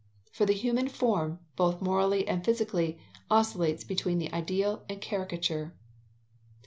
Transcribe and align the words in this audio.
For 0.31 0.47
the 0.47 0.53
human 0.53 0.87
form, 0.87 1.37
both 1.55 1.79
morally 1.79 2.27
and 2.27 2.43
physically, 2.43 2.97
oscillates 3.29 3.83
between 3.83 4.17
the 4.17 4.33
ideal 4.33 4.83
and 4.89 4.99
caricature. 4.99 5.75